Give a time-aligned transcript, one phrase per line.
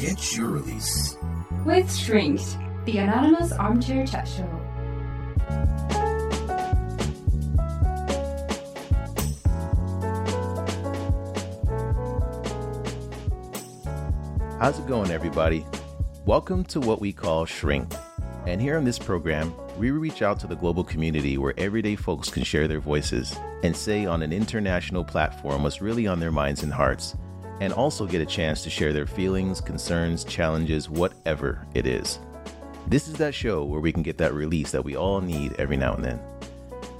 [0.00, 1.18] Get your release.
[1.66, 4.48] With Shrinked, the anonymous armchair chat show.
[14.58, 15.66] How's it going, everybody?
[16.24, 17.92] Welcome to what we call Shrink.
[18.46, 22.30] And here on this program, we reach out to the global community where everyday folks
[22.30, 26.62] can share their voices and say on an international platform what's really on their minds
[26.62, 27.18] and hearts,
[27.60, 32.18] and also get a chance to share their feelings, concerns, challenges, whatever it is.
[32.88, 35.76] This is that show where we can get that release that we all need every
[35.76, 36.20] now and then.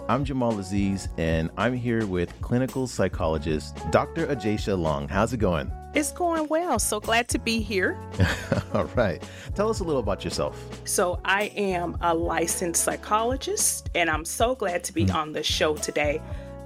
[0.09, 4.27] I'm Jamal Aziz, and I'm here with clinical psychologist Dr.
[4.27, 5.09] Ajasha Long.
[5.09, 5.70] How's it going?
[5.95, 6.78] It's going well.
[6.78, 7.97] So glad to be here.
[8.74, 9.22] All right.
[9.55, 10.61] Tell us a little about yourself.
[10.84, 15.16] So, I am a licensed psychologist, and I'm so glad to be mm-hmm.
[15.16, 16.20] on the show today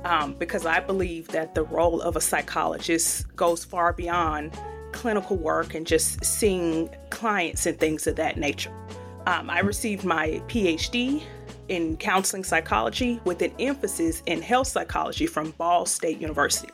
[0.04, 4.52] um, because I believe that the role of a psychologist goes far beyond
[4.92, 8.72] clinical work and just seeing clients and things of that nature.
[9.26, 11.22] Um, I received my PhD
[11.68, 16.68] in counseling psychology with an emphasis in health psychology from Ball State University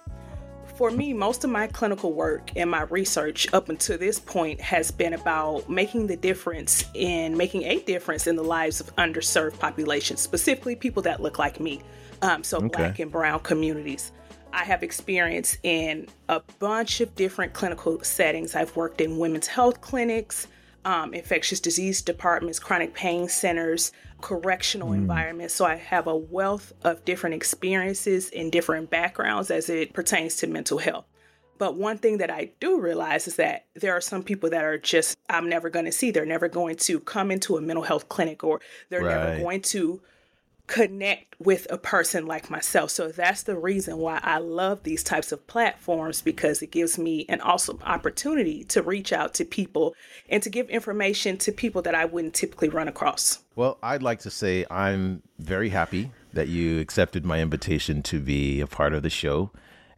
[0.81, 4.91] for me, most of my clinical work and my research up until this point has
[4.91, 10.21] been about making the difference in making a difference in the lives of underserved populations,
[10.21, 11.83] specifically people that look like me.
[12.23, 12.69] Um, so, okay.
[12.69, 14.11] black and brown communities.
[14.55, 18.55] I have experience in a bunch of different clinical settings.
[18.55, 20.47] I've worked in women's health clinics,
[20.85, 24.97] um, infectious disease departments, chronic pain centers, correctional mm.
[24.97, 25.55] environments.
[25.55, 30.47] So I have a wealth of different experiences in different backgrounds as it pertains to
[30.47, 31.07] mental health.
[31.59, 34.79] But one thing that I do realize is that there are some people that are
[34.79, 36.11] just, I'm never going to see.
[36.11, 39.15] They're never going to come into a mental health clinic or they're right.
[39.15, 40.01] never going to
[40.71, 42.91] connect with a person like myself.
[42.91, 47.27] So that's the reason why I love these types of platforms because it gives me
[47.29, 49.97] an awesome opportunity to reach out to people
[50.29, 53.41] and to give information to people that I wouldn't typically run across.
[53.57, 58.61] Well, I'd like to say I'm very happy that you accepted my invitation to be
[58.61, 59.51] a part of the show.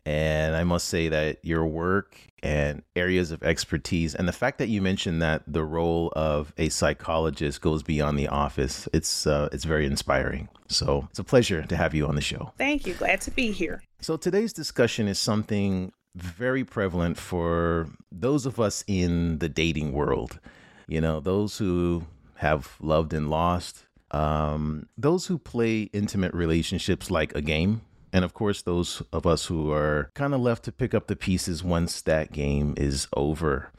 [0.05, 4.69] And I must say that your work and areas of expertise, and the fact that
[4.69, 9.65] you mentioned that the role of a psychologist goes beyond the office, it's uh, it's
[9.65, 10.49] very inspiring.
[10.67, 12.53] So it's a pleasure to have you on the show.
[12.59, 12.95] Thank you.
[12.95, 13.83] Glad to be here.
[14.01, 20.41] So today's discussion is something very prevalent for those of us in the dating world.
[20.89, 27.34] You know, those who have loved and lost, um, those who play intimate relationships like
[27.34, 30.95] a game and of course, those of us who are kind of left to pick
[30.95, 33.73] up the pieces once that game is over.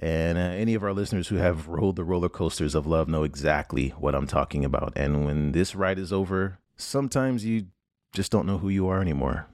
[0.00, 3.24] And uh, any of our listeners who have rode the roller coasters of love know
[3.24, 4.92] exactly what I'm talking about.
[4.94, 7.66] And when this ride is over, sometimes you
[8.12, 9.48] just don't know who you are anymore.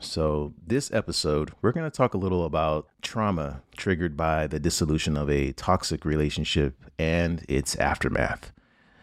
[0.00, 5.16] So, this episode, we're going to talk a little about trauma triggered by the dissolution
[5.16, 8.52] of a toxic relationship and its aftermath.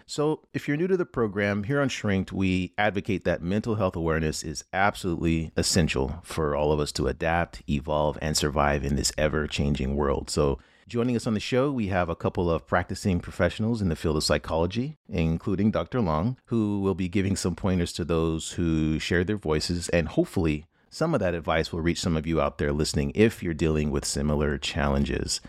[0.07, 3.95] So, if you're new to the program, here on Shrinked, we advocate that mental health
[3.95, 9.11] awareness is absolutely essential for all of us to adapt, evolve, and survive in this
[9.17, 10.29] ever changing world.
[10.29, 13.95] So, joining us on the show, we have a couple of practicing professionals in the
[13.95, 16.01] field of psychology, including Dr.
[16.01, 20.67] Long, who will be giving some pointers to those who share their voices, and hopefully,
[20.91, 23.89] some of that advice will reach some of you out there listening if you're dealing
[23.89, 25.41] with similar challenges.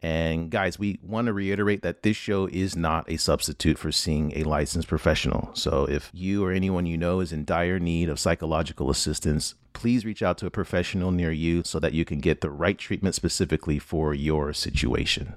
[0.00, 4.32] And guys, we want to reiterate that this show is not a substitute for seeing
[4.36, 5.50] a licensed professional.
[5.54, 10.04] So if you or anyone you know is in dire need of psychological assistance, please
[10.04, 13.16] reach out to a professional near you so that you can get the right treatment
[13.16, 15.34] specifically for your situation.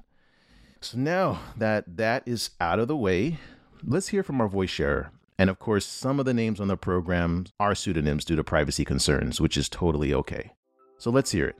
[0.80, 3.38] So now that that is out of the way,
[3.84, 5.12] let's hear from our voice sharer.
[5.40, 8.86] And of course, some of the names on the program are pseudonyms due to privacy
[8.86, 10.52] concerns, which is totally okay.
[11.00, 11.56] So let's hear it.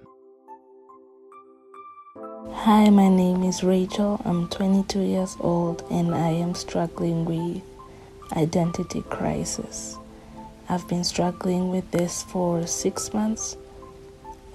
[2.50, 4.20] Hi, my name is Rachel.
[4.26, 7.62] I'm 22 years old and I am struggling with
[8.36, 10.00] identity crisis.
[10.68, 13.58] I've been struggling with this for six months,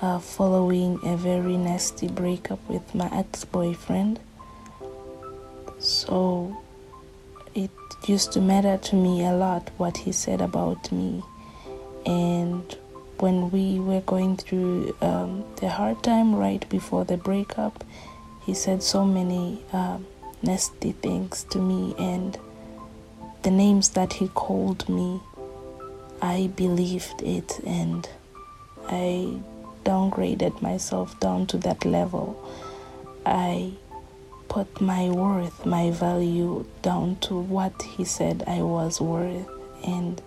[0.00, 4.18] uh, following a very nasty breakup with my ex boyfriend.
[5.78, 6.56] So
[7.54, 7.70] it
[8.06, 11.22] used to matter to me a lot what he said about me.
[12.04, 12.76] And
[13.18, 17.84] when we were going through um, the hard time right before the breakup,
[18.44, 20.06] he said so many um,
[20.42, 22.38] nasty things to me, and
[23.42, 25.20] the names that he called me,
[26.22, 28.08] I believed it, and
[28.88, 29.38] I
[29.84, 32.42] downgraded myself down to that level.
[33.24, 33.72] I
[34.48, 39.48] put my worth, my value down to what he said I was worth,
[39.84, 40.20] and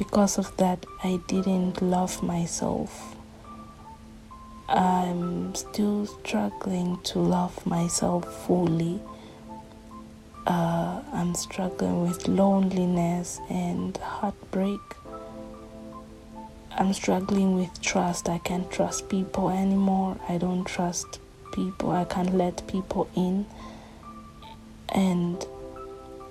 [0.00, 3.14] because of that, I didn't love myself.
[4.66, 8.98] I'm still struggling to love myself fully.
[10.46, 14.80] Uh, I'm struggling with loneliness and heartbreak.
[16.78, 18.30] I'm struggling with trust.
[18.30, 20.16] I can't trust people anymore.
[20.30, 21.20] I don't trust
[21.52, 21.90] people.
[21.90, 23.44] I can't let people in.
[24.94, 25.44] And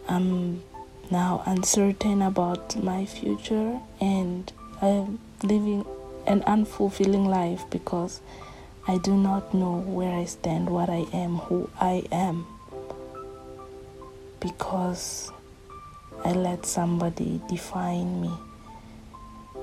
[0.08, 0.64] I'm
[1.12, 4.52] now uncertain about my future and
[4.82, 5.86] I'm living
[6.28, 8.22] an unfulfilling life because
[8.88, 12.46] I do not know where I stand, what I am, who I am.
[14.40, 15.32] Because
[16.24, 18.32] I let somebody define me.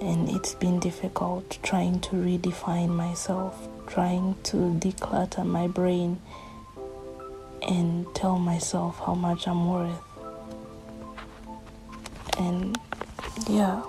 [0.00, 6.20] And it's been difficult trying to redefine myself, trying to declutter my brain
[7.66, 10.15] and tell myself how much I'm worth.
[12.38, 12.78] And
[13.48, 13.82] yeah,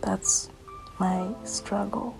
[0.00, 0.50] that's
[0.98, 2.16] my struggle.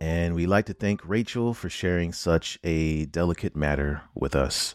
[0.00, 4.74] And we'd like to thank Rachel for sharing such a delicate matter with us.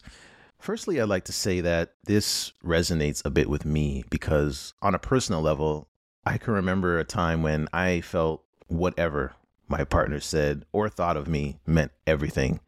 [0.58, 4.98] Firstly, I'd like to say that this resonates a bit with me because, on a
[4.98, 5.88] personal level,
[6.24, 9.34] I can remember a time when I felt whatever
[9.68, 12.60] my partner said or thought of me meant everything,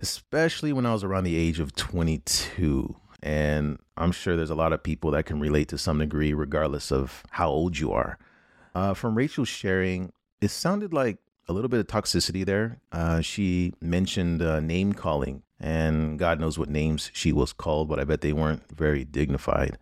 [0.00, 2.96] especially when I was around the age of 22.
[3.22, 6.92] And I'm sure there's a lot of people that can relate to some degree, regardless
[6.92, 8.18] of how old you are.
[8.74, 11.18] Uh, from Rachel's sharing, it sounded like
[11.48, 12.80] a little bit of toxicity there.
[12.92, 17.98] Uh, she mentioned uh, name calling, and God knows what names she was called, but
[17.98, 19.78] I bet they weren't very dignified.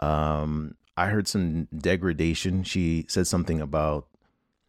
[0.00, 2.62] Um, I heard some degradation.
[2.62, 4.06] She said something about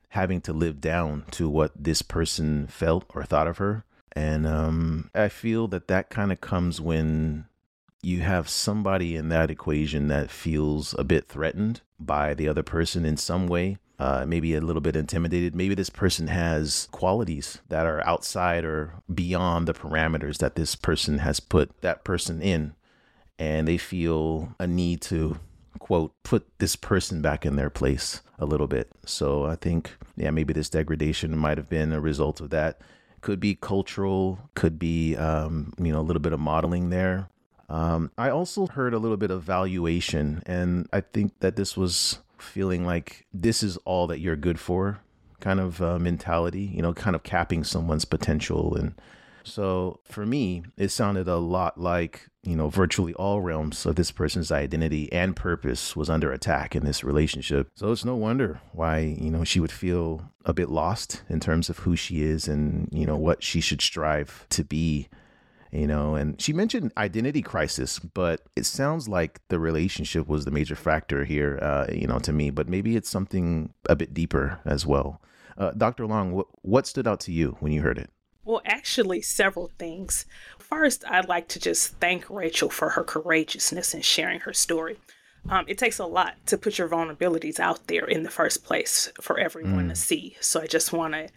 [0.10, 3.86] having to live down to what this person felt or thought of her.
[4.16, 7.46] And um, I feel that that kind of comes when
[8.02, 13.04] you have somebody in that equation that feels a bit threatened by the other person
[13.04, 15.56] in some way, uh, maybe a little bit intimidated.
[15.56, 21.18] Maybe this person has qualities that are outside or beyond the parameters that this person
[21.20, 22.76] has put that person in,
[23.40, 25.40] and they feel a need to
[25.80, 28.92] quote put this person back in their place a little bit.
[29.06, 32.80] So I think yeah maybe this degradation might have been a result of that.
[33.26, 37.28] Could be cultural, could be um, you know a little bit of modeling there.
[37.70, 42.20] Um, I also heard a little bit of valuation, and I think that this was
[42.38, 45.00] feeling like this is all that you're good for
[45.40, 48.76] kind of uh, mentality, you know, kind of capping someone's potential.
[48.76, 48.94] And
[49.46, 54.12] so for me, it sounded a lot like, you know, virtually all realms of this
[54.12, 57.70] person's identity and purpose was under attack in this relationship.
[57.76, 61.70] So it's no wonder why, you know, she would feel a bit lost in terms
[61.70, 65.10] of who she is and, you know, what she should strive to be
[65.72, 66.16] you know.
[66.16, 71.26] And she mentioned identity crisis but it sounds like the relationship was the major factor
[71.26, 75.22] here uh, you know to me but maybe it's something a bit deeper as well.
[75.58, 78.10] Uh, dr long what, what stood out to you when you heard it
[78.46, 80.26] well actually several things
[80.60, 84.98] first i'd like to just thank rachel for her courageousness in sharing her story
[85.48, 89.12] um, it takes a lot to put your vulnerabilities out there in the first place
[89.22, 89.90] for everyone mm.
[89.90, 91.28] to see so i just want to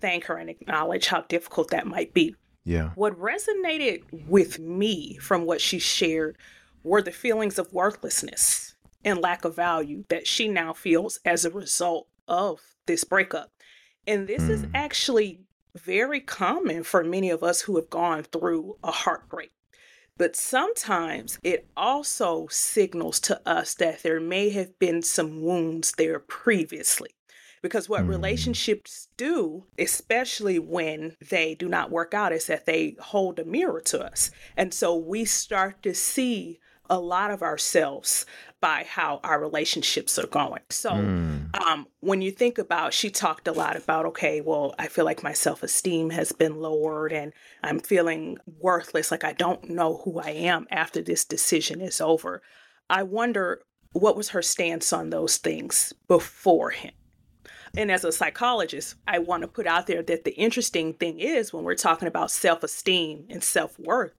[0.00, 2.34] thank her and acknowledge how difficult that might be
[2.68, 2.90] yeah.
[2.96, 6.36] What resonated with me from what she shared
[6.82, 11.50] were the feelings of worthlessness and lack of value that she now feels as a
[11.50, 13.50] result of this breakup.
[14.06, 14.50] And this mm.
[14.50, 15.40] is actually
[15.78, 19.50] very common for many of us who have gone through a heartbreak.
[20.16, 26.18] But sometimes it also signals to us that there may have been some wounds there
[26.18, 27.10] previously.
[27.62, 28.08] Because what mm.
[28.08, 33.80] relationships do, especially when they do not work out, is that they hold a mirror
[33.86, 34.30] to us.
[34.56, 38.26] And so we start to see a lot of ourselves
[38.60, 40.62] by how our relationships are going.
[40.70, 41.56] So, mm.
[41.60, 45.22] um, when you think about, she talked a lot about, okay, well, I feel like
[45.22, 50.18] my self esteem has been lowered and I'm feeling worthless, like I don't know who
[50.18, 52.42] I am after this decision is over.
[52.90, 56.92] I wonder what was her stance on those things beforehand?
[57.76, 61.52] And as a psychologist, I want to put out there that the interesting thing is
[61.52, 64.14] when we're talking about self esteem and self worth,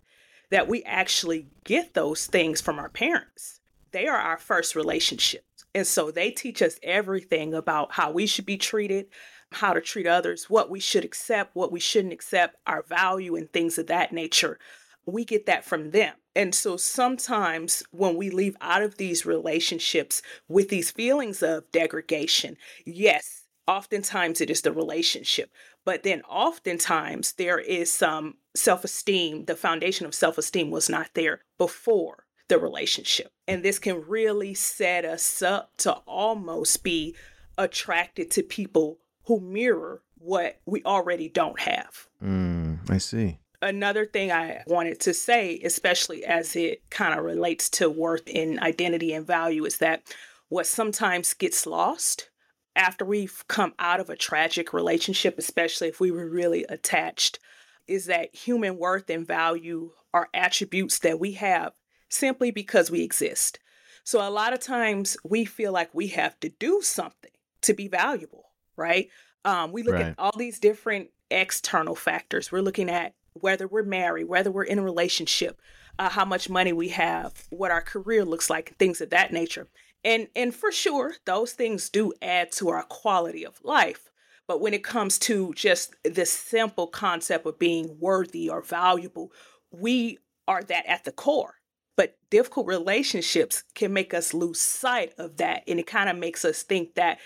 [0.51, 3.59] that we actually get those things from our parents.
[3.91, 5.45] They are our first relationships.
[5.73, 9.07] And so they teach us everything about how we should be treated,
[9.51, 13.51] how to treat others, what we should accept, what we shouldn't accept, our value, and
[13.51, 14.59] things of that nature.
[15.05, 16.13] We get that from them.
[16.35, 22.57] And so sometimes when we leave out of these relationships with these feelings of degradation,
[22.85, 25.51] yes, oftentimes it is the relationship
[25.85, 32.25] but then oftentimes there is some self-esteem the foundation of self-esteem was not there before
[32.47, 37.15] the relationship and this can really set us up to almost be
[37.57, 42.07] attracted to people who mirror what we already don't have.
[42.23, 43.39] Mm, I see.
[43.61, 48.59] Another thing I wanted to say, especially as it kind of relates to worth and
[48.59, 50.03] identity and value, is that
[50.47, 52.29] what sometimes gets lost
[52.75, 57.39] after we've come out of a tragic relationship, especially if we were really attached,
[57.87, 61.73] is that human worth and value are attributes that we have
[62.09, 63.59] simply because we exist.
[64.03, 67.87] So a lot of times we feel like we have to do something to be
[67.87, 68.45] valuable,
[68.75, 69.09] right?
[69.45, 70.07] Um, we look Right.
[70.07, 72.51] at all these different external factors.
[72.51, 75.59] We're looking at whether we're married, whether we're in a relationship,
[75.99, 79.67] uh, how much money we have, what our career looks like, things of that nature.
[80.03, 84.09] And and for sure, those things do add to our quality of life.
[84.47, 89.31] But when it comes to just this simple concept of being worthy or valuable,
[89.71, 91.55] we are that at the core.
[91.95, 95.63] But difficult relationships can make us lose sight of that.
[95.67, 97.19] And it kind of makes us think that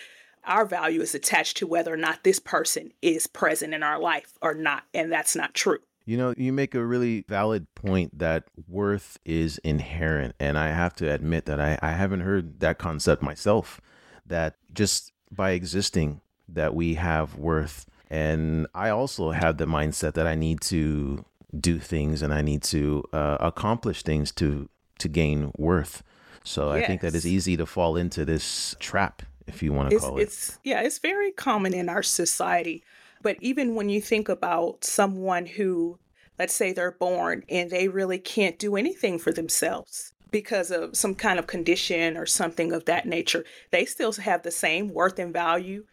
[0.43, 4.33] our value is attached to whether or not this person is present in our life
[4.41, 4.83] or not.
[4.93, 5.79] And that's not true.
[6.05, 10.36] You know, you make a really valid point that worth is inherent.
[10.39, 13.79] And I have to admit that I, I haven't heard that concept myself,
[14.25, 17.86] that just by existing, that we have worth.
[18.10, 21.25] And I also have the mindset that I need to
[21.60, 24.69] do things and I need to uh, accomplish things to
[25.00, 26.03] to gain worth.
[26.43, 29.95] So I think that it's easy to fall into this trap, if you want to
[29.95, 30.24] it's, call it.
[30.24, 32.83] it's yeah it's very common in our society
[33.23, 35.97] but even when you think about someone who
[36.37, 41.15] let's say they're born and they really can't do anything for themselves because of some
[41.15, 45.33] kind of condition or something of that nature they still have the same worth and
[45.33, 45.85] value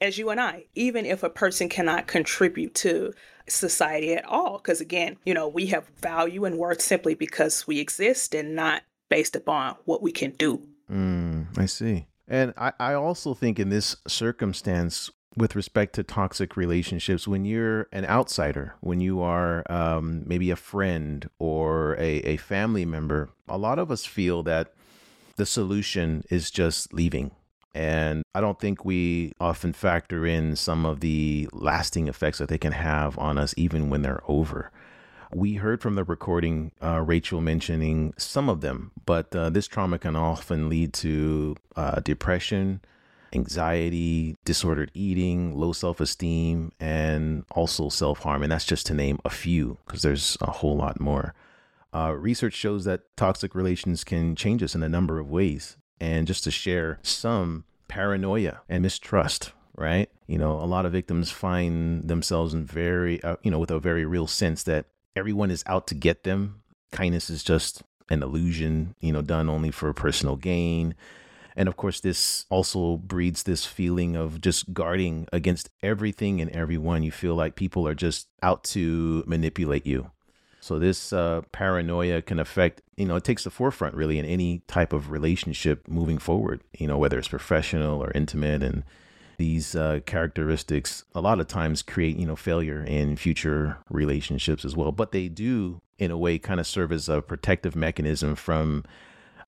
[0.00, 3.12] as you and I even if a person cannot contribute to
[3.48, 7.80] society at all because again you know we have value and worth simply because we
[7.80, 12.06] exist and not based upon what we can do Mm, I see.
[12.28, 17.88] And I, I also think in this circumstance, with respect to toxic relationships, when you're
[17.92, 23.58] an outsider, when you are um, maybe a friend or a, a family member, a
[23.58, 24.72] lot of us feel that
[25.36, 27.30] the solution is just leaving.
[27.74, 32.58] And I don't think we often factor in some of the lasting effects that they
[32.58, 34.70] can have on us, even when they're over.
[35.34, 39.98] We heard from the recording uh, Rachel mentioning some of them, but uh, this trauma
[39.98, 42.82] can often lead to uh, depression,
[43.32, 48.42] anxiety, disordered eating, low self esteem, and also self harm.
[48.42, 51.34] And that's just to name a few, because there's a whole lot more.
[51.94, 55.76] Uh, research shows that toxic relations can change us in a number of ways.
[56.00, 60.10] And just to share some paranoia and mistrust, right?
[60.26, 63.78] You know, a lot of victims find themselves in very, uh, you know, with a
[63.78, 66.62] very real sense that everyone is out to get them.
[66.90, 70.94] Kindness is just an illusion, you know, done only for personal gain.
[71.56, 77.02] And of course, this also breeds this feeling of just guarding against everything and everyone.
[77.02, 80.10] You feel like people are just out to manipulate you.
[80.60, 84.62] So this uh, paranoia can affect, you know, it takes the forefront really in any
[84.68, 88.62] type of relationship moving forward, you know, whether it's professional or intimate.
[88.62, 88.84] And
[89.38, 94.76] these uh, characteristics a lot of times create, you know, failure in future relationships as
[94.76, 94.92] well.
[94.92, 98.84] But they do, in a way, kind of serve as a protective mechanism from,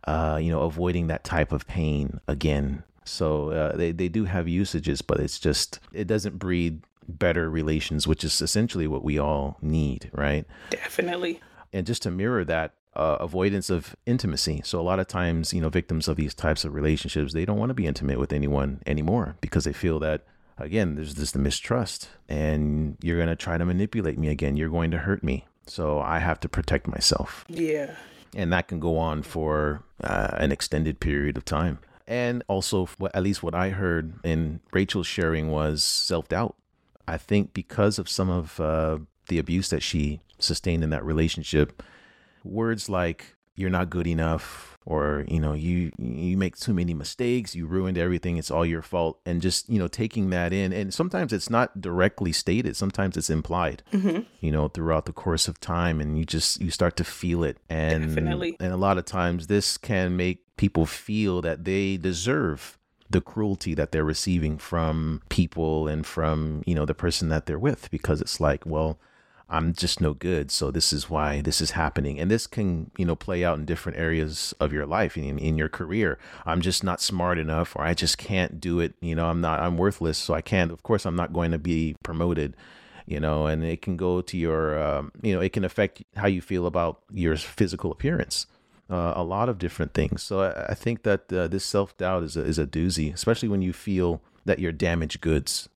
[0.06, 2.82] uh, you know, avoiding that type of pain again.
[3.04, 8.06] So uh, they, they do have usages, but it's just, it doesn't breed better relations,
[8.06, 10.46] which is essentially what we all need, right?
[10.70, 11.40] definitely.
[11.72, 14.62] And just to mirror that uh, avoidance of intimacy.
[14.64, 17.58] So a lot of times you know victims of these types of relationships they don't
[17.58, 20.22] want to be intimate with anyone anymore because they feel that
[20.58, 24.56] again there's this mistrust and you're going to try to manipulate me again.
[24.56, 25.44] You're going to hurt me.
[25.66, 27.44] So i have to protect myself.
[27.48, 27.96] Yeah
[28.34, 31.78] and that can go on for uh, an extended period of time.
[32.06, 36.54] And also at least what i heard in rachel's sharing was self-doubt.
[37.08, 38.98] I think because of some of uh,
[39.28, 41.82] the abuse that she sustained in that relationship
[42.42, 47.54] words like you're not good enough or you know you you make too many mistakes
[47.54, 50.92] you ruined everything it's all your fault and just you know taking that in and
[50.92, 54.20] sometimes it's not directly stated sometimes it's implied mm-hmm.
[54.40, 57.58] you know throughout the course of time and you just you start to feel it
[57.68, 58.56] and Definitely.
[58.60, 62.78] and a lot of times this can make people feel that they deserve
[63.10, 67.58] the cruelty that they're receiving from people and from you know the person that they're
[67.58, 68.98] with because it's like well
[69.54, 70.50] I'm just no good.
[70.50, 72.18] So this is why this is happening.
[72.18, 75.56] And this can, you know, play out in different areas of your life in, in
[75.56, 76.18] your career.
[76.44, 78.94] I'm just not smart enough or I just can't do it.
[79.00, 80.18] You know, I'm not, I'm worthless.
[80.18, 82.56] So I can't, of course, I'm not going to be promoted,
[83.06, 86.26] you know, and it can go to your, um, you know, it can affect how
[86.26, 88.46] you feel about your physical appearance.
[88.90, 90.24] Uh, a lot of different things.
[90.24, 93.48] So I, I think that uh, this self doubt is a, is a doozy, especially
[93.48, 95.68] when you feel that you're damaged goods.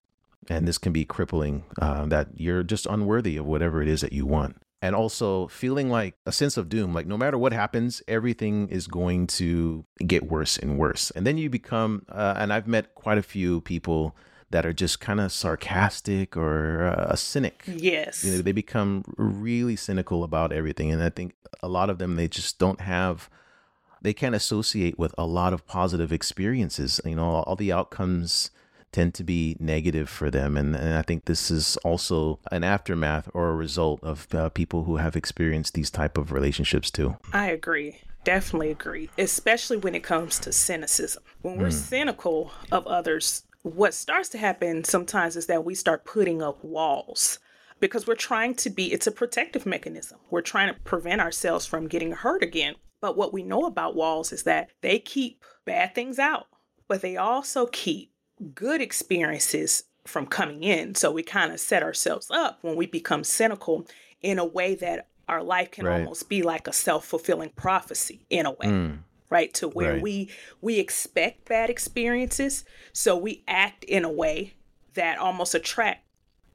[0.47, 4.13] And this can be crippling, uh, that you're just unworthy of whatever it is that
[4.13, 4.57] you want.
[4.81, 8.87] And also feeling like a sense of doom, like no matter what happens, everything is
[8.87, 11.11] going to get worse and worse.
[11.11, 14.15] And then you become, uh, and I've met quite a few people
[14.51, 17.63] that are just kind of sarcastic or uh, a cynic.
[17.67, 18.23] Yes.
[18.23, 20.91] You know, they become really cynical about everything.
[20.91, 23.29] And I think a lot of them, they just don't have,
[24.01, 27.01] they can't associate with a lot of positive experiences.
[27.05, 28.49] You know, all the outcomes
[28.91, 30.57] tend to be negative for them.
[30.57, 34.83] And, and I think this is also an aftermath or a result of uh, people
[34.83, 37.17] who have experienced these type of relationships too.
[37.33, 38.01] I agree.
[38.23, 41.23] Definitely agree, especially when it comes to cynicism.
[41.41, 41.73] When we're mm.
[41.73, 47.39] cynical of others, what starts to happen sometimes is that we start putting up walls
[47.79, 50.19] because we're trying to be, it's a protective mechanism.
[50.29, 52.75] We're trying to prevent ourselves from getting hurt again.
[53.01, 56.47] But what we know about walls is that they keep bad things out,
[56.87, 58.11] but they also keep
[58.53, 60.95] good experiences from coming in.
[60.95, 63.87] So we kind of set ourselves up when we become cynical
[64.21, 65.99] in a way that our life can right.
[65.99, 68.67] almost be like a self fulfilling prophecy in a way.
[68.67, 70.01] Mm right to where right.
[70.01, 70.29] we
[70.61, 74.53] we expect bad experiences so we act in a way
[74.93, 76.05] that almost attract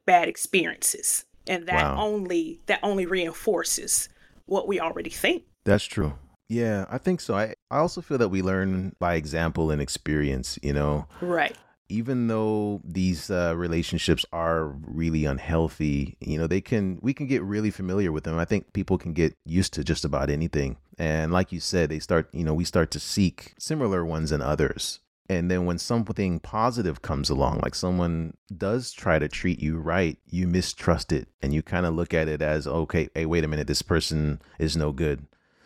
[0.05, 2.03] bad experiences and that wow.
[2.03, 4.09] only that only reinforces
[4.45, 6.13] what we already think that's true
[6.49, 10.59] yeah i think so i i also feel that we learn by example and experience
[10.61, 11.55] you know right
[11.89, 17.43] even though these uh, relationships are really unhealthy, you know, they can we can get
[17.43, 18.37] really familiar with them.
[18.37, 20.77] I think people can get used to just about anything.
[20.97, 24.41] And like you said, they start, you know, we start to seek similar ones in
[24.41, 24.99] others.
[25.27, 30.17] And then when something positive comes along, like someone does try to treat you right,
[30.29, 33.47] you mistrust it and you kind of look at it as, okay, hey, wait a
[33.47, 35.25] minute, this person is no good.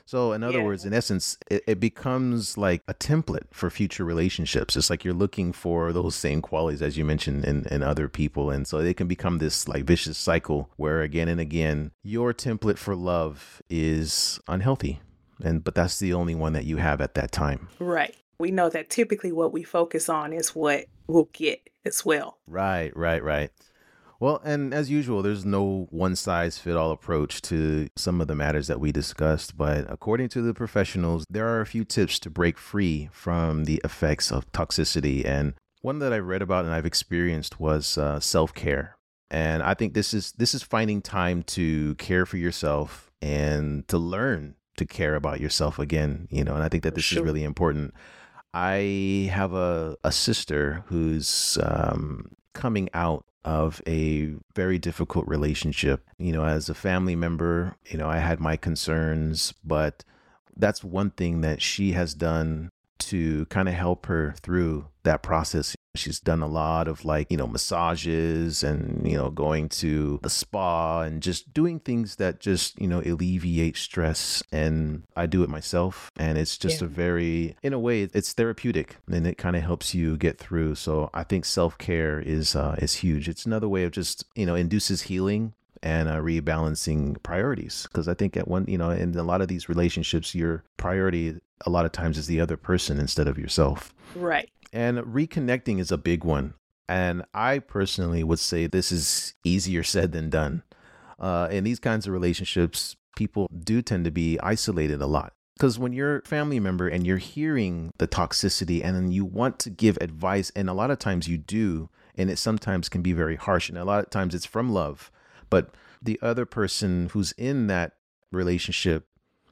[0.10, 0.66] So, in other yeah.
[0.66, 4.76] words, in essence, it, it, becomes like a template for future relationships.
[4.76, 8.50] It's like you're looking for those same qualities as you mentioned in, in other people.
[8.50, 12.80] And so they can become this like vicious cycle where again and again, your template
[12.80, 15.00] for love is unhealthy.
[15.44, 17.68] And but that's the only one that you have at that time.
[17.78, 18.16] Right.
[18.40, 22.40] We know that typically what we focus on is what we'll get as well.
[22.48, 23.52] Right, right, right.
[24.20, 28.36] Well, and as usual, there's no one size fit all approach to some of the
[28.36, 32.30] matters that we discussed, but according to the professionals, there are a few tips to
[32.30, 35.24] break free from the effects of toxicity.
[35.26, 38.98] And one that I read about and I've experienced was uh, self care.
[39.32, 43.98] And I think this is this is finding time to care for yourself and to
[43.98, 46.28] learn to care about yourself again.
[46.30, 47.20] You know, and I think that this sure.
[47.20, 47.94] is really important.
[48.54, 56.08] I have a, a sister who's um, coming out of a very difficult relationship.
[56.18, 60.04] You know, as a family member, you know, I had my concerns, but
[60.56, 65.76] that's one thing that she has done to kind of help her through that process.
[65.96, 70.30] She's done a lot of like, you know, massages and, you know, going to the
[70.30, 74.44] spa and just doing things that just, you know, alleviate stress.
[74.52, 76.12] And I do it myself.
[76.16, 76.86] And it's just yeah.
[76.86, 80.76] a very, in a way, it's therapeutic and it kind of helps you get through.
[80.76, 83.28] So I think self care is, uh, is huge.
[83.28, 88.14] It's another way of just, you know, induces healing and uh, rebalancing priorities because i
[88.14, 91.86] think at one you know in a lot of these relationships your priority a lot
[91.86, 96.24] of times is the other person instead of yourself right and reconnecting is a big
[96.24, 96.54] one.
[96.88, 100.64] And I personally would say this is easier said than done.
[101.20, 105.34] Uh, in these kinds of relationships, people do tend to be isolated a lot.
[105.56, 109.60] Because when you're a family member and you're hearing the toxicity and then you want
[109.60, 113.12] to give advice, and a lot of times you do, and it sometimes can be
[113.12, 115.12] very harsh, and a lot of times it's from love.
[115.50, 117.98] But the other person who's in that
[118.32, 119.06] relationship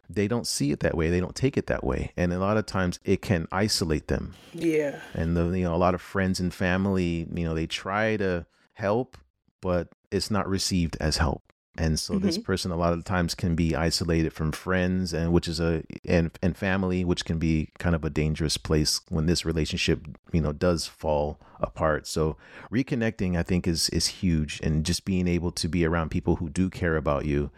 [0.10, 1.10] they don't see it that way.
[1.10, 2.12] They don't take it that way.
[2.16, 4.34] And a lot of times it can isolate them.
[4.54, 5.00] Yeah.
[5.14, 8.46] And the, you know, a lot of friends and family, you know, they try to
[8.74, 9.18] help,
[9.62, 11.44] but it's not received as help.
[11.80, 12.26] And so mm-hmm.
[12.26, 15.84] this person a lot of times can be isolated from friends and which is a
[16.06, 20.42] and and family, which can be kind of a dangerous place when this relationship, you
[20.42, 22.08] know, does fall apart.
[22.08, 22.36] So
[22.72, 26.50] reconnecting I think is is huge and just being able to be around people who
[26.50, 27.52] do care about you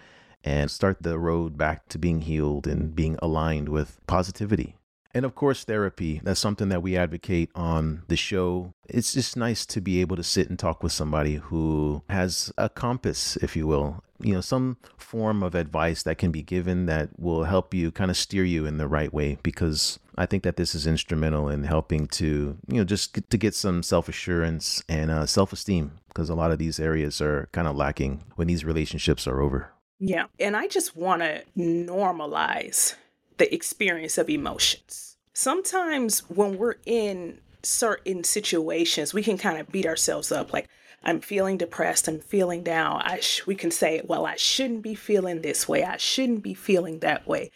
[0.43, 4.75] and start the road back to being healed and being aligned with positivity.
[5.13, 6.21] And of course, therapy.
[6.23, 8.73] That's something that we advocate on the show.
[8.87, 12.69] It's just nice to be able to sit and talk with somebody who has a
[12.69, 17.09] compass, if you will, you know, some form of advice that can be given that
[17.19, 19.39] will help you kind of steer you in the right way.
[19.41, 23.55] Because I think that this is instrumental in helping to, you know, just to get
[23.55, 25.93] some self assurance and uh, self esteem.
[26.09, 29.71] Because a lot of these areas are kind of lacking when these relationships are over.
[29.99, 30.25] Yeah.
[30.39, 32.95] And I just want to normalize
[33.37, 35.17] the experience of emotions.
[35.33, 40.67] Sometimes when we're in certain situations, we can kind of beat ourselves up like,
[41.03, 43.01] I'm feeling depressed, I'm feeling down.
[43.03, 45.83] I sh- we can say, well, I shouldn't be feeling this way.
[45.83, 47.51] I shouldn't be feeling that way.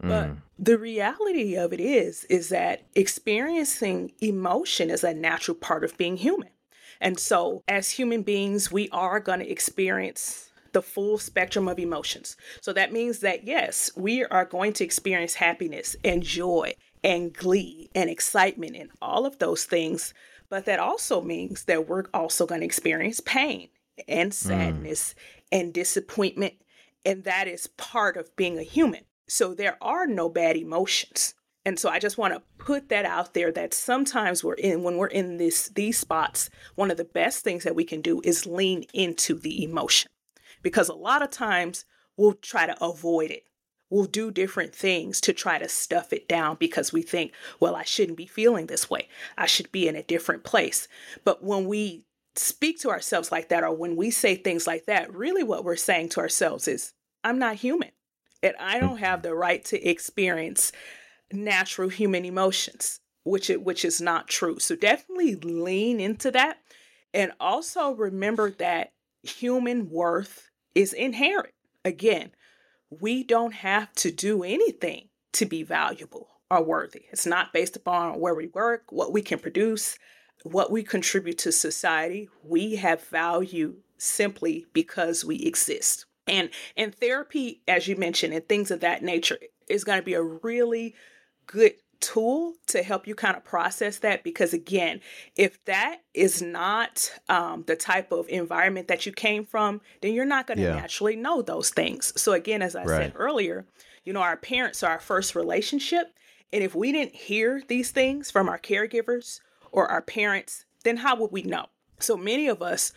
[0.00, 0.36] But mm.
[0.58, 6.16] the reality of it is is that experiencing emotion is a natural part of being
[6.16, 6.50] human.
[7.00, 12.36] And so as human beings, we are going to experience the full spectrum of emotions.
[12.60, 17.90] So that means that yes, we are going to experience happiness and joy and glee
[17.94, 20.14] and excitement and all of those things.
[20.48, 23.68] But that also means that we're also going to experience pain
[24.06, 24.34] and mm.
[24.34, 25.60] sadness mm.
[25.60, 26.54] and disappointment.
[27.04, 29.04] And that is part of being a human.
[29.28, 31.34] So there are no bad emotions.
[31.64, 34.96] And so I just want to put that out there that sometimes we're in when
[34.96, 38.46] we're in this these spots, one of the best things that we can do is
[38.46, 40.10] lean into the emotion.
[40.62, 41.84] Because a lot of times
[42.16, 43.44] we'll try to avoid it.
[43.90, 47.84] We'll do different things to try to stuff it down because we think, well, I
[47.84, 49.08] shouldn't be feeling this way.
[49.38, 50.88] I should be in a different place.
[51.24, 52.04] But when we
[52.36, 55.76] speak to ourselves like that, or when we say things like that, really what we're
[55.76, 56.92] saying to ourselves is,
[57.24, 57.90] I'm not human
[58.42, 59.04] and I don't mm-hmm.
[59.04, 60.72] have the right to experience
[61.32, 64.58] natural human emotions, which it, which is not true.
[64.58, 66.58] So definitely lean into that,
[67.12, 68.92] and also remember that
[69.22, 71.54] human worth is inherent.
[71.84, 72.30] Again,
[72.90, 77.04] we don't have to do anything to be valuable or worthy.
[77.10, 79.98] It's not based upon where we work, what we can produce,
[80.42, 82.28] what we contribute to society.
[82.42, 86.06] We have value simply because we exist.
[86.26, 90.14] And and therapy, as you mentioned, and things of that nature is going to be
[90.14, 90.94] a really
[91.46, 95.00] good tool to help you kind of process that because again
[95.36, 100.24] if that is not um, the type of environment that you came from then you're
[100.24, 100.74] not going to yeah.
[100.74, 102.88] naturally know those things so again as i right.
[102.88, 103.66] said earlier
[104.04, 106.14] you know our parents are our first relationship
[106.52, 109.40] and if we didn't hear these things from our caregivers
[109.72, 111.66] or our parents then how would we know
[111.98, 112.92] so many of us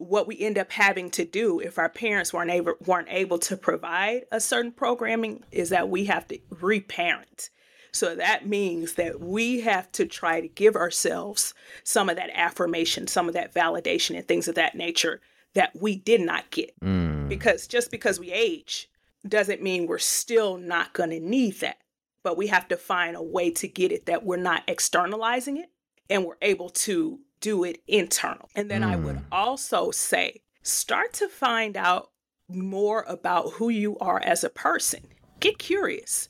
[0.00, 3.54] what we end up having to do if our parents weren't able weren't able to
[3.54, 7.50] provide a certain programming is that we have to reparent.
[7.92, 13.06] So that means that we have to try to give ourselves some of that affirmation,
[13.06, 15.20] some of that validation and things of that nature
[15.54, 16.78] that we did not get.
[16.80, 17.28] Mm.
[17.28, 18.88] Because just because we age
[19.26, 21.78] doesn't mean we're still not going to need that.
[22.22, 25.70] But we have to find a way to get it that we're not externalizing it
[26.08, 28.48] and we're able to do it internal.
[28.54, 28.92] And then mm.
[28.92, 29.24] I would mm.
[29.32, 32.10] also say start to find out
[32.48, 35.06] more about who you are as a person.
[35.38, 36.28] Get curious.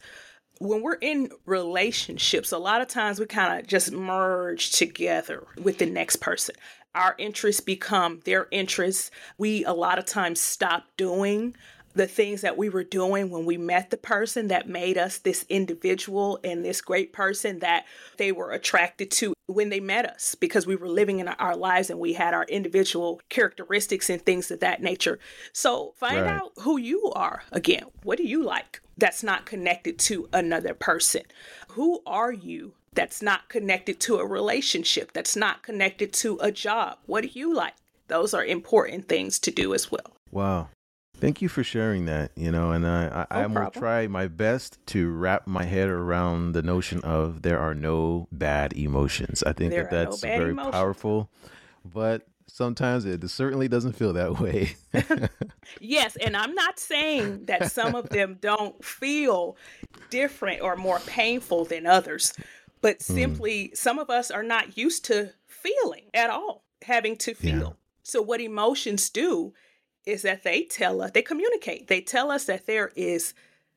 [0.61, 5.79] When we're in relationships, a lot of times we kind of just merge together with
[5.79, 6.55] the next person.
[6.95, 9.11] Our interests become their interests.
[9.39, 11.57] We a lot of times stop doing
[11.95, 15.45] the things that we were doing when we met the person that made us this
[15.49, 17.85] individual and this great person that
[18.17, 21.91] they were attracted to when they met us because we were living in our lives
[21.91, 25.19] and we had our individual characteristics and things of that nature.
[25.53, 26.37] So find right.
[26.37, 27.85] out who you are again.
[28.05, 31.23] What do you like that's not connected to another person?
[31.71, 36.99] Who are you that's not connected to a relationship, that's not connected to a job?
[37.07, 37.75] What do you like?
[38.07, 40.17] Those are important things to do as well.
[40.31, 40.69] Wow.
[41.21, 42.33] Thank you for sharing that.
[42.37, 45.89] You know, and I, I, no I will try my best to wrap my head
[45.89, 49.43] around the notion of there are no bad emotions.
[49.43, 50.73] I think there that that's no very emotions.
[50.73, 51.31] powerful,
[51.85, 54.77] but sometimes it certainly doesn't feel that way.
[55.81, 59.57] yes, and I'm not saying that some of them don't feel
[60.11, 62.33] different or more painful than others,
[62.81, 63.15] but hmm.
[63.15, 63.77] simply mm.
[63.77, 67.59] some of us are not used to feeling at all, having to feel.
[67.59, 67.73] Yeah.
[68.03, 69.53] So, what emotions do
[70.07, 73.35] is that they tell us, they communicate, they tell us that there is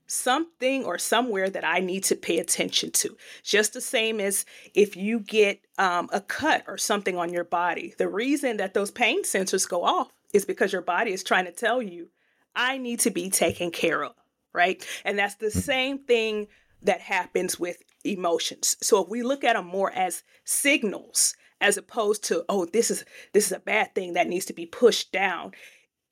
[0.08, 3.18] something or somewhere that I need to pay attention to.
[3.44, 7.94] Just the same as if you get um, a cut or something on your body.
[7.98, 11.52] The reason that those pain sensors go off is because your body is trying to
[11.52, 12.10] tell you,
[12.56, 14.14] I need to be taken care of,
[14.54, 14.86] right?
[15.06, 15.52] And that's the mm.
[15.52, 16.48] same thing
[16.82, 18.78] that happens with emotions.
[18.82, 23.06] So if we look at them more as signals as opposed to, oh, this is
[23.32, 25.54] this is a bad thing that needs to be pushed down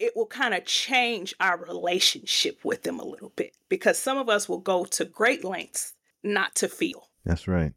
[0.02, 4.30] it will kind of change our relationship with them a little bit because some of
[4.30, 7.08] us will go to great lengths not to feel.
[7.24, 7.74] That's right.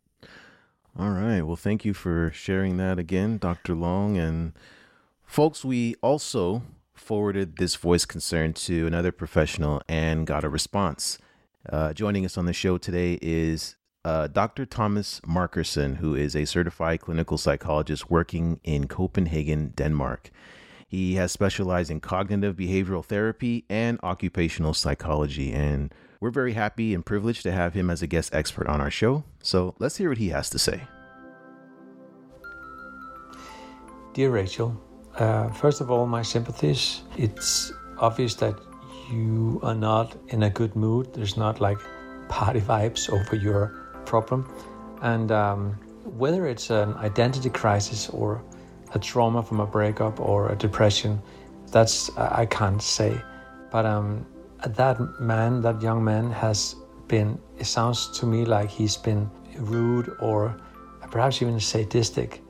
[0.98, 1.42] All right.
[1.42, 3.74] Well, thank you for sharing that again, Dr.
[3.74, 4.16] Long.
[4.16, 4.54] And
[5.26, 6.62] folks, we also
[6.94, 11.18] forwarded this voice concern to another professional and got a response.
[11.68, 14.64] Uh, joining us on the show today is uh, Dr.
[14.64, 20.30] Thomas Markersen, who is a certified clinical psychologist working in Copenhagen, Denmark.
[20.94, 25.52] He has specialized in cognitive behavioral therapy and occupational psychology.
[25.52, 28.92] And we're very happy and privileged to have him as a guest expert on our
[28.92, 29.24] show.
[29.42, 30.82] So let's hear what he has to say.
[34.12, 34.80] Dear Rachel,
[35.16, 37.02] uh, first of all, my sympathies.
[37.16, 38.54] It's obvious that
[39.10, 41.12] you are not in a good mood.
[41.12, 41.78] There's not like
[42.28, 44.48] party vibes over your problem.
[45.02, 45.72] And um,
[46.04, 48.44] whether it's an identity crisis or
[48.94, 51.20] a trauma from a breakup or a depression,
[51.70, 53.20] that's I can't say.
[53.70, 54.26] But um,
[54.66, 56.76] that man, that young man, has
[57.08, 57.38] been.
[57.58, 60.56] It sounds to me like he's been rude or
[61.10, 62.42] perhaps even sadistic,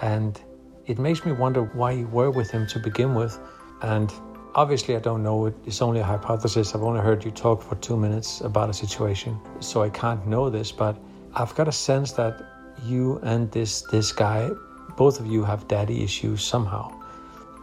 [0.00, 0.40] and
[0.86, 3.38] it makes me wonder why you were with him to begin with.
[3.82, 4.12] And
[4.54, 5.46] obviously, I don't know.
[5.64, 6.74] It's only a hypothesis.
[6.74, 10.50] I've only heard you talk for two minutes about a situation, so I can't know
[10.50, 10.70] this.
[10.72, 10.96] But
[11.34, 12.42] I've got a sense that
[12.84, 14.50] you and this this guy,
[14.96, 16.92] both of you have daddy issues somehow.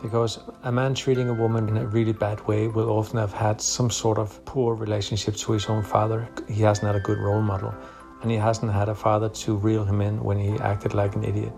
[0.01, 3.61] Because a man treating a woman in a really bad way will often have had
[3.61, 6.27] some sort of poor relationship to his own father.
[6.49, 7.73] He hasn't had a good role model,
[8.21, 11.23] and he hasn't had a father to reel him in when he acted like an
[11.23, 11.53] idiot.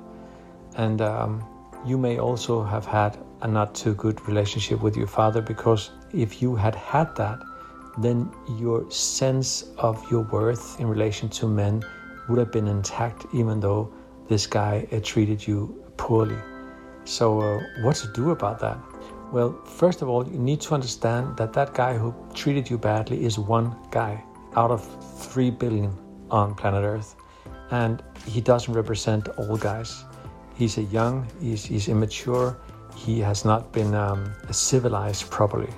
[0.75, 1.43] And um,
[1.85, 6.41] you may also have had a not too good relationship with your father because if
[6.41, 7.39] you had had that,
[7.97, 11.83] then your sense of your worth in relation to men
[12.27, 13.93] would have been intact even though
[14.27, 16.37] this guy uh, treated you poorly.
[17.05, 18.77] So, uh, what to do about that?
[19.31, 23.25] Well, first of all, you need to understand that that guy who treated you badly
[23.25, 24.23] is one guy
[24.55, 24.81] out of
[25.31, 25.91] 3 billion
[26.31, 27.15] on planet Earth.
[27.71, 30.05] And he doesn't represent all guys.
[30.55, 32.57] He's a young, he's, he's immature,
[32.95, 35.73] he has not been um, civilized properly.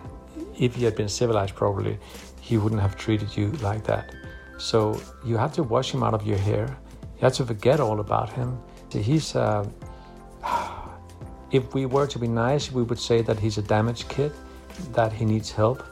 [0.60, 1.98] If he had been civilized properly,
[2.42, 4.14] he wouldn't have treated you like that.
[4.58, 6.78] So you have to wash him out of your hair.
[7.18, 8.60] You have to forget all about him.
[8.92, 9.66] He's, uh,
[11.52, 14.32] if we were to be nice, we would say that he's a damaged kid,
[14.94, 15.84] that he needs help.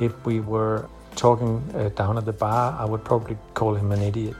[0.00, 4.00] If we were talking uh, down at the bar, I would probably call him an
[4.00, 4.36] idiot.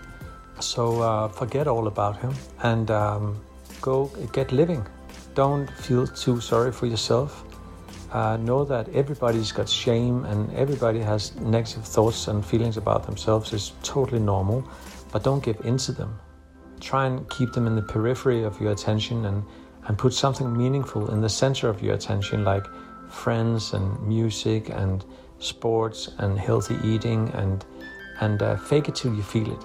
[0.60, 3.40] So uh, forget all about him and um,
[3.82, 4.86] go get living.
[5.34, 7.44] Don't feel too sorry for yourself.
[8.12, 13.52] Uh, know that everybody's got shame and everybody has negative thoughts and feelings about themselves
[13.52, 14.66] is totally normal,
[15.12, 16.18] but don't give in to them.
[16.80, 19.44] Try and keep them in the periphery of your attention and,
[19.86, 22.66] and put something meaningful in the center of your attention, like
[23.08, 25.04] friends and music and
[25.38, 27.64] sports and healthy eating and
[28.20, 29.64] and uh, fake it till you feel it.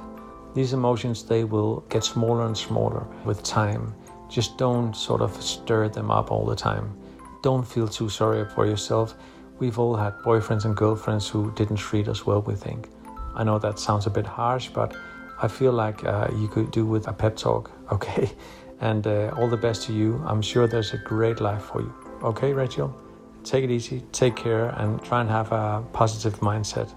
[0.54, 3.94] These emotions they will get smaller and smaller with time.
[4.30, 6.98] Just don't sort of stir them up all the time.
[7.44, 9.16] Don't feel too sorry for yourself.
[9.60, 12.90] We've all had boyfriends and girlfriends who didn't treat us well, we think.
[13.36, 14.96] I know that sounds a bit harsh, but
[15.42, 18.32] I feel like uh, you could do with a pep talk, okay?
[18.80, 20.22] And uh, all the best to you.
[20.26, 21.94] I'm sure there's a great life for you.
[22.24, 22.94] Okay, Rachel?
[23.44, 26.94] Take it easy, take care, and try and have a positive mindset.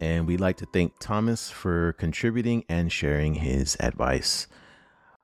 [0.00, 4.48] And we'd like to thank Thomas for contributing and sharing his advice.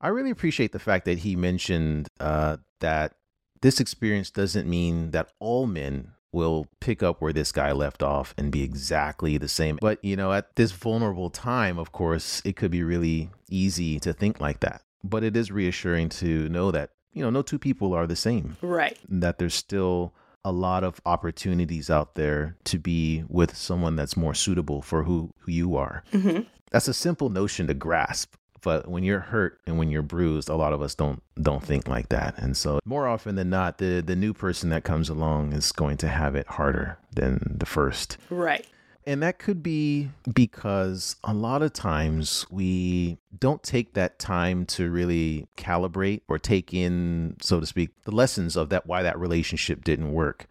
[0.01, 3.15] I really appreciate the fact that he mentioned uh, that
[3.61, 8.35] this experience doesn't mean that all men will pick up where this guy left off
[8.37, 9.79] and be exactly the same.
[9.81, 14.13] But, you know, at this vulnerable time, of course, it could be really easy to
[14.13, 14.83] think like that.
[15.03, 18.57] But it is reassuring to know that, you know, no two people are the same.
[18.61, 18.99] Right.
[19.09, 20.13] That there's still
[20.45, 25.33] a lot of opportunities out there to be with someone that's more suitable for who,
[25.39, 26.05] who you are.
[26.13, 26.43] Mm-hmm.
[26.71, 30.55] That's a simple notion to grasp, but when you're hurt and when you're bruised, a
[30.55, 32.39] lot of us don't don't think like that.
[32.39, 35.97] And so more often than not, the the new person that comes along is going
[35.99, 38.17] to have it harder than the first.
[38.31, 38.67] Right.
[39.07, 44.91] And that could be because a lot of times we don't take that time to
[44.91, 49.83] really calibrate or take in, so to speak, the lessons of that why that relationship
[49.83, 50.47] didn't work.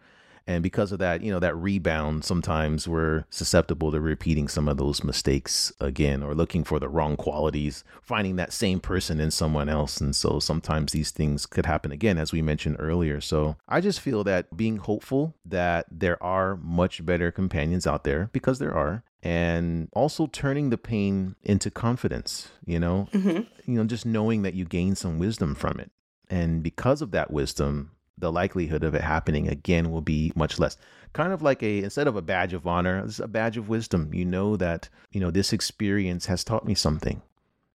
[0.48, 4.78] And because of that, you know, that rebound, sometimes we're susceptible to repeating some of
[4.78, 9.68] those mistakes again or looking for the wrong qualities, finding that same person in someone
[9.68, 10.00] else.
[10.00, 13.20] And so sometimes these things could happen again, as we mentioned earlier.
[13.20, 18.30] So I just feel that being hopeful that there are much better companions out there,
[18.32, 23.42] because there are, and also turning the pain into confidence, you know, Mm-hmm.
[23.70, 25.90] you know, just knowing that you gain some wisdom from it.
[26.30, 30.76] And because of that wisdom, the likelihood of it happening again will be much less.
[31.12, 34.12] Kind of like a instead of a badge of honor, it's a badge of wisdom.
[34.12, 37.22] You know that, you know, this experience has taught me something.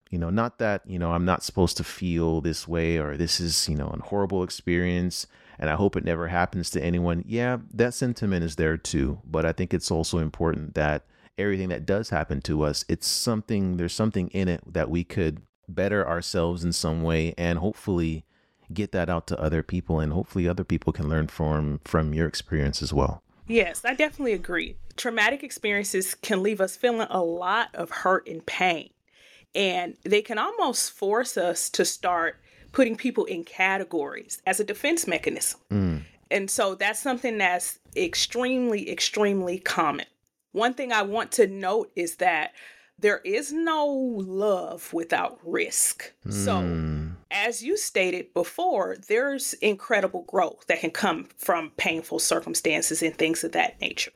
[0.10, 3.40] You know, not that, you know, I'm not supposed to feel this way or this
[3.40, 5.26] is, you know, a horrible experience
[5.58, 7.24] and I hope it never happens to anyone.
[7.26, 11.06] Yeah, that sentiment is there too, but I think it's also important that
[11.38, 15.42] everything that does happen to us, it's something there's something in it that we could
[15.68, 18.26] better ourselves in some way and hopefully
[18.74, 22.28] get that out to other people and hopefully other people can learn from from your
[22.28, 24.78] experience as well Yes, I definitely agree.
[24.96, 28.90] Traumatic experiences can leave us feeling a lot of hurt and pain.
[29.56, 32.40] And they can almost force us to start
[32.72, 35.60] putting people in categories as a defense mechanism.
[35.70, 36.02] Mm.
[36.32, 40.08] And so that's something that's extremely, extremely common.
[40.54, 42.54] One thing I want to note is that
[43.00, 46.14] there is no love without risk.
[46.26, 46.34] Mm.
[46.34, 47.08] So, hmm.
[47.32, 53.44] as you stated before, there's incredible growth that can come from painful circumstances and things
[53.44, 54.12] of that nature.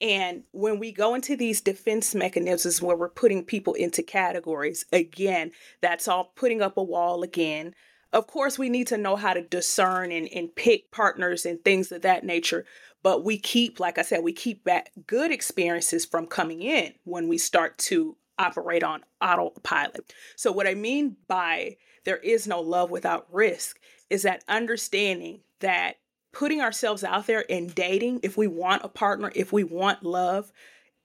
[0.00, 5.50] And when we go into these defense mechanisms where we're putting people into categories, again,
[5.80, 7.74] that's all putting up a wall again.
[8.12, 11.92] Of course, we need to know how to discern and, and pick partners and things
[11.92, 12.64] of that nature.
[13.02, 17.28] But we keep, like I said, we keep back good experiences from coming in when
[17.28, 20.12] we start to operate on autopilot.
[20.36, 25.96] So, what I mean by there is no love without risk is that understanding that
[26.32, 30.52] putting ourselves out there in dating, if we want a partner, if we want love,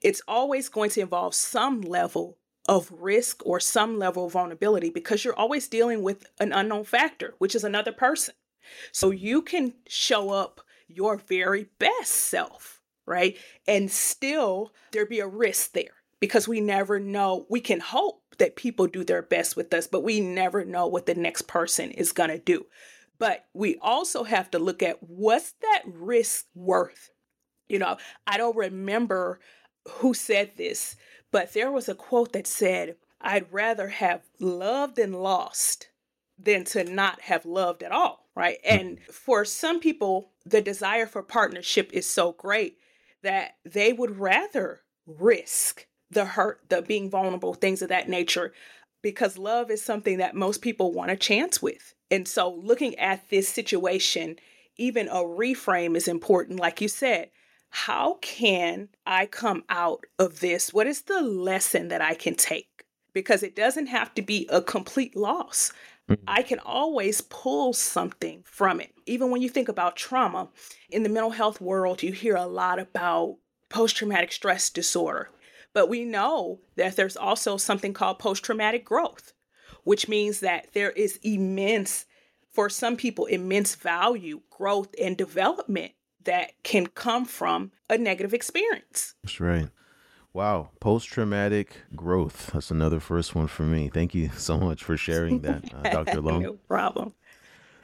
[0.01, 5.23] it's always going to involve some level of risk or some level of vulnerability because
[5.23, 8.33] you're always dealing with an unknown factor, which is another person.
[8.91, 13.37] So you can show up your very best self, right?
[13.67, 17.45] And still there be a risk there because we never know.
[17.49, 21.05] We can hope that people do their best with us, but we never know what
[21.05, 22.65] the next person is going to do.
[23.19, 27.11] But we also have to look at what's that risk worth?
[27.67, 29.39] You know, I don't remember
[29.87, 30.95] who said this,
[31.33, 35.89] but there was a quote that said, I'd rather have loved and lost
[36.37, 38.59] than to not have loved at all, right?
[38.63, 38.75] Hmm.
[38.75, 42.77] And for some people, the desire for partnership is so great
[43.23, 48.53] that they would rather risk the hurt, the being vulnerable, things of that nature,
[49.01, 51.95] because love is something that most people want a chance with.
[52.11, 54.35] And so, looking at this situation,
[54.77, 56.59] even a reframe is important.
[56.59, 57.31] Like you said,
[57.75, 60.71] how can I come out of this?
[60.71, 62.85] What is the lesson that I can take?
[63.13, 65.73] Because it doesn't have to be a complete loss.
[66.07, 66.23] Mm-hmm.
[66.27, 68.93] I can always pull something from it.
[69.07, 70.49] Even when you think about trauma,
[70.91, 73.37] in the mental health world, you hear a lot about
[73.69, 75.31] post traumatic stress disorder.
[75.73, 79.33] But we know that there's also something called post traumatic growth,
[79.83, 82.05] which means that there is immense,
[82.51, 85.93] for some people, immense value, growth, and development
[86.25, 89.15] that can come from a negative experience.
[89.23, 89.69] That's right.
[90.33, 92.51] Wow, post traumatic growth.
[92.53, 93.89] That's another first one for me.
[93.93, 96.21] Thank you so much for sharing that, uh, Dr.
[96.21, 96.41] Long.
[96.41, 97.13] no problem.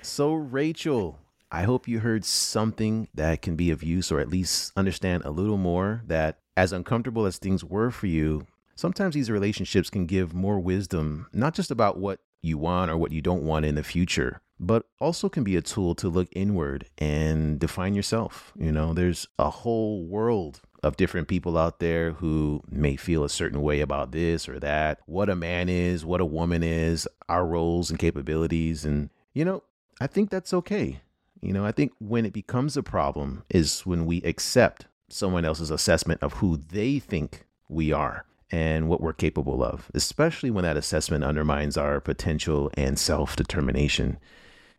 [0.02, 1.20] So, Rachel,
[1.52, 5.32] I hope you heard something that can be of use or at least understand a
[5.32, 10.34] little more that, as uncomfortable as things were for you, sometimes these relationships can give
[10.34, 13.84] more wisdom, not just about what you want or what you don't want in the
[13.84, 18.52] future, but also can be a tool to look inward and define yourself.
[18.58, 23.30] You know, there's a whole world of different people out there who may feel a
[23.30, 27.46] certain way about this or that, what a man is, what a woman is, our
[27.46, 28.86] roles and capabilities.
[28.86, 29.64] And, you know,
[30.02, 31.02] I think that's okay.
[31.42, 35.72] You know, I think when it becomes a problem is when we accept someone else's
[35.72, 40.78] assessment of who they think we are and what we're capable of, especially when that
[40.78, 44.18] assessment undermines our potential and self determination.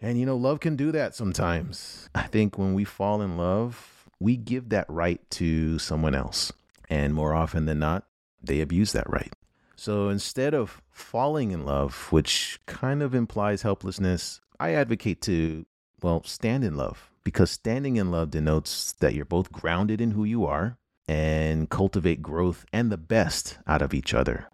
[0.00, 2.08] And, you know, love can do that sometimes.
[2.14, 6.52] I think when we fall in love, we give that right to someone else.
[6.88, 8.04] And more often than not,
[8.42, 9.32] they abuse that right.
[9.76, 15.64] So instead of falling in love, which kind of implies helplessness, I advocate to,
[16.02, 20.24] well, stand in love because standing in love denotes that you're both grounded in who
[20.24, 20.76] you are
[21.08, 24.48] and cultivate growth and the best out of each other.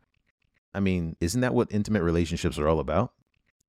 [0.72, 3.12] I mean, isn't that what intimate relationships are all about?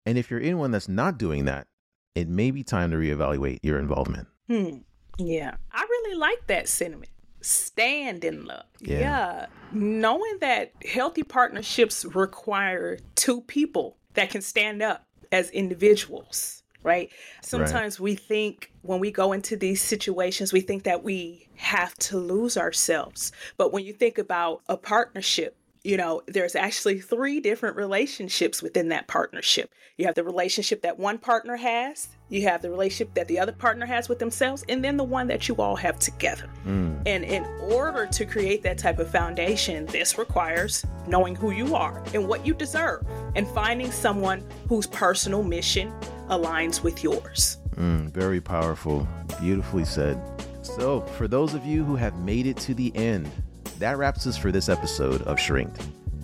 [0.08, 1.68] And if you're in one that's not doing that,
[2.16, 4.30] it may be time to reevaluate your involvement.
[4.48, 4.78] Hmm.
[5.18, 7.12] Yeah, I really like that sentiment.
[7.42, 8.64] Stand in love.
[8.80, 9.00] Yeah.
[9.00, 9.46] yeah.
[9.74, 17.12] Knowing that healthy partnerships require two people that can stand up as individuals, right?
[17.42, 18.04] Sometimes right.
[18.06, 22.56] we think when we go into these situations, we think that we have to lose
[22.56, 23.34] ourselves.
[23.58, 25.57] But when you think about a partnership,
[25.88, 29.74] you know, there's actually three different relationships within that partnership.
[29.96, 33.54] You have the relationship that one partner has, you have the relationship that the other
[33.54, 36.50] partner has with themselves, and then the one that you all have together.
[36.66, 37.04] Mm.
[37.06, 42.04] And in order to create that type of foundation, this requires knowing who you are
[42.14, 45.94] and what you deserve, and finding someone whose personal mission
[46.30, 47.60] aligns with yours.
[47.78, 49.08] Mm, very powerful.
[49.40, 50.22] Beautifully said.
[50.64, 53.32] So, for those of you who have made it to the end,
[53.80, 55.82] that wraps us for this episode of Shrinked.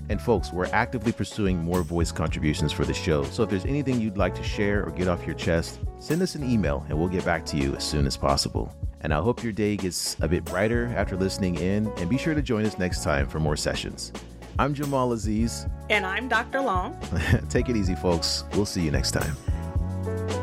[0.09, 3.23] And folks, we're actively pursuing more voice contributions for the show.
[3.23, 6.35] So if there's anything you'd like to share or get off your chest, send us
[6.35, 8.73] an email and we'll get back to you as soon as possible.
[9.01, 12.33] And I hope your day gets a bit brighter after listening in, and be sure
[12.33, 14.13] to join us next time for more sessions.
[14.57, 15.65] I'm Jamal Aziz.
[15.89, 16.61] And I'm Dr.
[16.61, 16.97] Long.
[17.49, 18.45] Take it easy, folks.
[18.53, 20.42] We'll see you next time.